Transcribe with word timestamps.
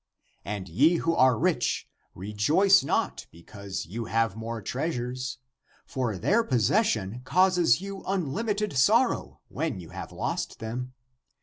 And 0.43 0.67
ye 0.67 0.95
who 0.95 1.13
are 1.13 1.37
rich, 1.37 1.87
rejoice 2.15 2.83
not 2.83 3.27
because 3.31 3.85
you 3.85 4.05
have 4.05 4.35
more 4.35 4.59
treasures! 4.59 5.37
For 5.85 6.17
their 6.17 6.43
possession 6.43 7.19
causes 7.23 7.81
you 7.81 8.03
unlimited 8.07 8.75
sorrow, 8.75 9.41
when 9.47 9.79
you 9.79 9.89
have 9.89 10.11
lost 10.11 10.57
them. 10.57 10.93